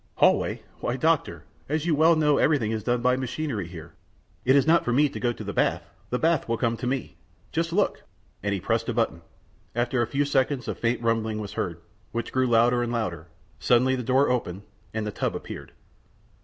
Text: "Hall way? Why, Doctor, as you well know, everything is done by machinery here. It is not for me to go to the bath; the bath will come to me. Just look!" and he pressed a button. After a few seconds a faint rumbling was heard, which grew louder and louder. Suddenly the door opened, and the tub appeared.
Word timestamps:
"Hall 0.15 0.39
way? 0.39 0.63
Why, 0.79 0.95
Doctor, 0.95 1.43
as 1.69 1.85
you 1.85 1.93
well 1.93 2.15
know, 2.15 2.39
everything 2.39 2.71
is 2.71 2.83
done 2.83 3.03
by 3.03 3.15
machinery 3.15 3.67
here. 3.67 3.93
It 4.45 4.55
is 4.55 4.65
not 4.65 4.83
for 4.83 4.91
me 4.91 5.09
to 5.09 5.19
go 5.19 5.31
to 5.31 5.43
the 5.43 5.53
bath; 5.53 5.87
the 6.09 6.17
bath 6.17 6.49
will 6.49 6.57
come 6.57 6.75
to 6.77 6.87
me. 6.87 7.17
Just 7.51 7.71
look!" 7.71 8.01
and 8.41 8.51
he 8.51 8.59
pressed 8.59 8.89
a 8.89 8.95
button. 8.95 9.21
After 9.75 10.01
a 10.01 10.07
few 10.07 10.25
seconds 10.25 10.67
a 10.67 10.73
faint 10.73 11.03
rumbling 11.03 11.39
was 11.39 11.53
heard, 11.53 11.81
which 12.13 12.31
grew 12.31 12.47
louder 12.47 12.81
and 12.81 12.91
louder. 12.91 13.27
Suddenly 13.59 13.95
the 13.95 14.01
door 14.01 14.31
opened, 14.31 14.63
and 14.91 15.05
the 15.05 15.11
tub 15.11 15.35
appeared. 15.35 15.71